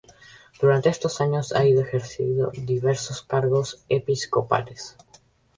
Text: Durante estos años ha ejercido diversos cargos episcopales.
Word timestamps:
Durante 0.59 0.89
estos 0.89 1.21
años 1.21 1.53
ha 1.53 1.63
ejercido 1.63 2.49
diversos 2.55 3.21
cargos 3.21 3.83
episcopales. 3.87 4.97